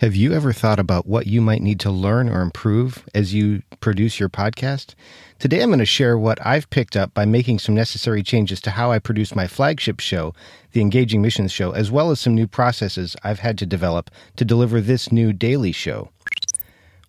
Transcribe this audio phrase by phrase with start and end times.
[0.00, 3.62] Have you ever thought about what you might need to learn or improve as you
[3.80, 4.94] produce your podcast?
[5.38, 8.70] Today, I'm going to share what I've picked up by making some necessary changes to
[8.70, 10.32] how I produce my flagship show,
[10.72, 14.44] the Engaging Missions Show, as well as some new processes I've had to develop to
[14.46, 16.08] deliver this new daily show.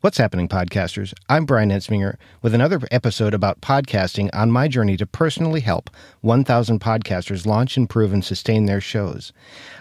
[0.02, 1.14] What's happening, podcasters?
[1.30, 5.92] I'm Bryan Entzminger with another episode about podcasting on my journey to personally help
[6.22, 9.32] 1,000 podcasters launch, improve, and sustain their shows.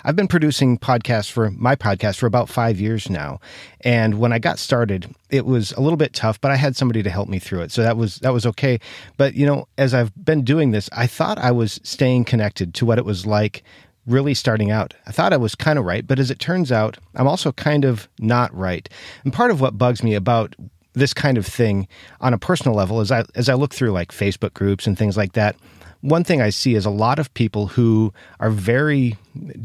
[0.05, 3.41] I've been producing podcasts for my podcast for about five years now,
[3.81, 7.03] and when I got started, it was a little bit tough, but I had somebody
[7.03, 8.79] to help me through it, so that was that was okay.
[9.17, 12.85] But you know, as I've been doing this, I thought I was staying connected to
[12.85, 13.63] what it was like
[14.07, 14.95] really starting out.
[15.07, 17.85] I thought I was kind of right, but as it turns out, I'm also kind
[17.85, 18.89] of not right.
[19.25, 20.55] And part of what bugs me about
[20.93, 21.87] this kind of thing
[22.21, 25.17] on a personal level is I as I look through like Facebook groups and things
[25.17, 25.57] like that,
[26.01, 29.17] one thing I see is a lot of people who are very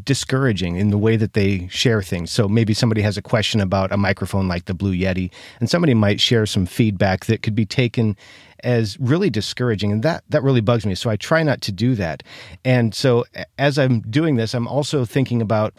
[0.04, 2.30] discouraging in the way that they share things.
[2.32, 5.94] So maybe somebody has a question about a microphone like the Blue Yeti, and somebody
[5.94, 8.18] might share some feedback that could be taken
[8.64, 10.96] as really discouraging and that that really bugs me.
[10.96, 12.24] So i try not to do that.
[12.64, 13.26] And so
[13.60, 15.74] as i'm doing this i'm also thinking about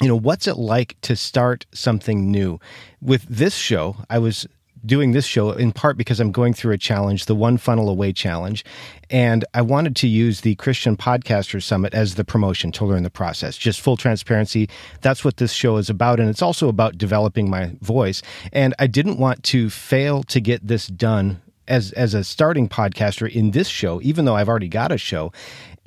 [0.00, 2.58] you know what's it like to start something new?
[3.00, 4.46] With this show i was
[4.84, 8.12] doing this show in part because I'm going through a challenge, the One Funnel Away
[8.12, 8.64] Challenge.
[9.10, 13.10] And I wanted to use the Christian Podcaster Summit as the promotion to learn the
[13.10, 13.56] process.
[13.56, 14.68] Just full transparency.
[15.00, 16.20] That's what this show is about.
[16.20, 18.22] And it's also about developing my voice.
[18.52, 23.30] And I didn't want to fail to get this done as as a starting podcaster
[23.30, 25.32] in this show, even though I've already got a show.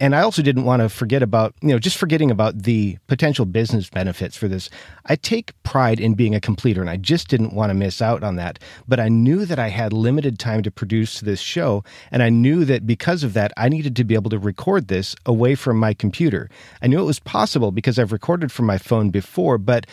[0.02, 3.46] And I also didn't want to forget about, you know, just forgetting about the potential
[3.46, 4.68] business benefits for this.
[5.06, 8.24] I take pride in being a completer, and I just didn't want to miss out
[8.24, 8.58] on that.
[8.88, 12.66] But I knew that I had limited time to produce this show, and I knew
[12.66, 15.94] that because of that, I needed to be able to record this away from my
[15.94, 16.50] computer.
[16.82, 19.86] I knew it was possible because I've recorded from my phone before, but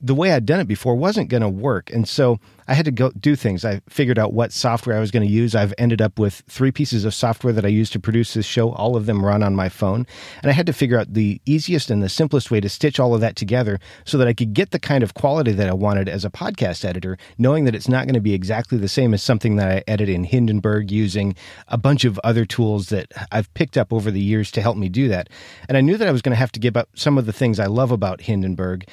[0.00, 1.90] the way I'd done it before wasn't going to work.
[1.90, 3.64] And so I had to go do things.
[3.64, 5.54] I figured out what software I was going to use.
[5.54, 8.72] I've ended up with three pieces of software that I use to produce this show.
[8.72, 10.06] All of them run on my phone.
[10.42, 13.14] And I had to figure out the easiest and the simplest way to stitch all
[13.14, 16.08] of that together so that I could get the kind of quality that I wanted
[16.08, 19.22] as a podcast editor, knowing that it's not going to be exactly the same as
[19.22, 21.34] something that I edit in Hindenburg using
[21.68, 24.88] a bunch of other tools that I've picked up over the years to help me
[24.88, 25.28] do that.
[25.68, 27.32] And I knew that I was going to have to give up some of the
[27.32, 28.86] things I love about Hindenburg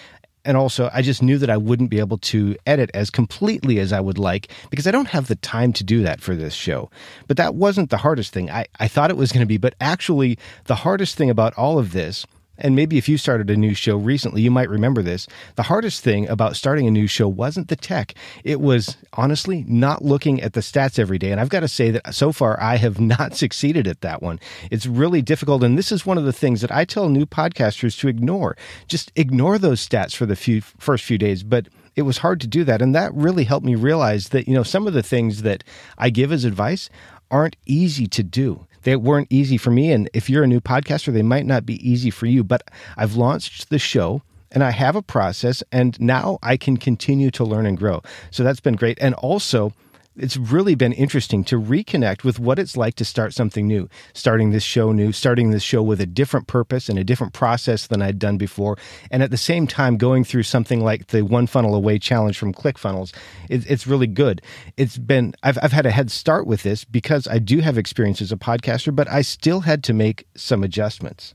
[0.46, 3.94] and also I just knew that I wouldn't be able to edit as completely as
[3.94, 6.90] I would like because I don't have the time to do that for this show.
[7.28, 8.50] But that wasn't the hardest thing.
[8.50, 11.80] I, I thought it was going to be, but actually the hardest thing about all
[11.80, 12.26] of this
[12.60, 15.28] and maybe if you started a new show recently, you might remember this.
[15.56, 18.14] The hardest thing about starting a new show wasn't the tech.
[18.44, 21.32] It was honestly not looking at the stats every day.
[21.32, 24.40] And I've got to say that so far I have not succeeded at that one.
[24.70, 25.64] It's really difficult.
[25.64, 28.58] And this is one of the things that I tell new podcasters to ignore.
[28.88, 31.44] Just ignore those stats for the few, first few days.
[31.44, 32.82] But it was hard to do that.
[32.82, 35.64] And that really helped me realize that, you know, some of the things that
[35.98, 36.90] I give as advice
[37.32, 39.92] aren't easy to do they weren't easy for me.
[39.92, 42.44] And if you're a new podcaster, they might not be easy for you.
[42.44, 42.64] But
[42.98, 47.44] I've launched the show and I have a process, and now I can continue to
[47.44, 48.02] learn and grow.
[48.32, 48.98] So that's been great.
[49.00, 49.74] And also,
[50.16, 54.52] it's really been interesting to reconnect with what it's like to start something new, starting
[54.52, 58.02] this show new, starting this show with a different purpose and a different process than
[58.02, 58.78] I'd done before.
[59.12, 62.54] And at the same time, going through something like the One Funnel Away challenge from
[62.54, 63.14] ClickFunnels.
[63.50, 64.42] It, it's really good.
[64.78, 68.22] It's been, I've, I've had a head start with this because I do have experience
[68.22, 71.34] as a podcaster, but I still had to make some adjustments.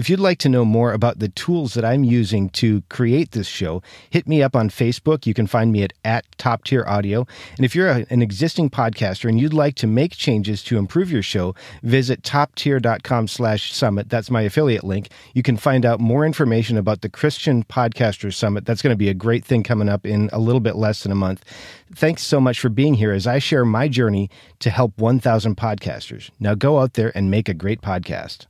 [0.00, 3.46] If you'd like to know more about the tools that I'm using to create this
[3.46, 5.26] show, hit me up on Facebook.
[5.26, 7.26] You can find me at, at Top Tier Audio.
[7.58, 11.12] And if you're a, an existing podcaster and you'd like to make changes to improve
[11.12, 14.08] your show, visit toptier.com slash summit.
[14.08, 15.10] That's my affiliate link.
[15.34, 18.64] You can find out more information about the Christian Podcaster Summit.
[18.64, 21.12] That's going to be a great thing coming up in a little bit less than
[21.12, 21.44] a month.
[21.94, 26.30] Thanks so much for being here as I share my journey to help 1,000 podcasters.
[26.40, 28.46] Now go out there and make a great podcast.